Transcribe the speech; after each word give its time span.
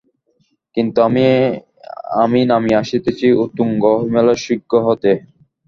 কিন্তু 0.77 0.97
আমি, 1.07 1.25
আমি 2.23 2.39
নামিয়া 2.51 2.79
আসিতেছি 2.83 3.27
উত্তুঙ্গ 3.43 3.83
হিমালয় 4.01 4.39
শৃঙ্গ 4.43 4.71
হইতে। 4.85 5.11